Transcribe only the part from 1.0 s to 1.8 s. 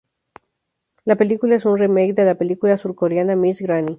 La película es un